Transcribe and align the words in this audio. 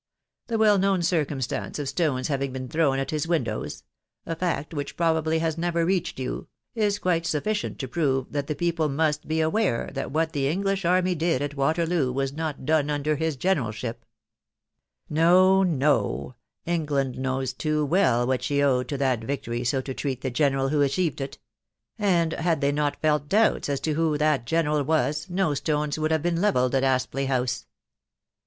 The 0.47 0.57
well 0.57 0.79
known 0.79 1.03
circumstance 1.03 1.77
of 1.77 1.87
stones 1.87 2.27
having 2.27 2.51
been 2.51 2.67
thrown 2.67 2.97
at 2.97 3.11
his 3.11 3.27
windows.... 3.27 3.83
a 4.25 4.35
fact 4.35 4.73
which 4.73 4.97
probably 4.97 5.37
has 5.37 5.59
never 5.59 5.85
reached 5.85 6.17
you.... 6.19 6.47
is 6.73 6.97
quite 6.97 7.27
sufficient 7.27 7.77
to 7.77 7.87
prove 7.87 8.31
that 8.31 8.47
the 8.47 8.55
people 8.55 8.89
must 8.89 9.27
be 9.27 9.41
aware 9.41 9.91
that 9.93 10.09
what 10.11 10.33
the 10.33 10.47
English 10.47 10.85
army 10.85 11.13
did 11.13 11.43
at 11.43 11.53
Wa 11.55 11.73
terloo 11.73 12.11
was 12.11 12.33
not 12.33 12.65
done 12.65 12.89
under 12.89 13.15
his 13.15 13.35
generalship 13.35 14.03
No, 15.07 15.61
no, 15.61 16.33
Eng 16.65 16.87
land 16.87 17.19
knows 17.19 17.53
too 17.53 17.85
well 17.85 18.25
what 18.25 18.41
she 18.41 18.63
owed 18.63 18.87
to 18.89 18.97
that 18.97 19.23
victory 19.23 19.63
so 19.63 19.81
to 19.81 19.93
treat 19.93 20.21
the 20.21 20.31
general 20.31 20.69
who 20.69 20.81
achieved 20.81 21.21
it; 21.21 21.37
and 21.99 22.33
had 22.33 22.59
they 22.59 22.71
not 22.71 22.99
felt 23.03 23.29
doubts 23.29 23.69
as 23.69 23.79
to 23.81 23.93
who 23.93 24.17
that 24.17 24.47
general 24.47 24.81
was, 24.81 25.29
no 25.29 25.53
stones 25.53 25.99
would 25.99 26.09
have 26.09 26.23
been 26.23 26.41
levelled 26.41 26.73
at 26.73 26.83
Apsley 26.83 27.27
House. 27.27 27.67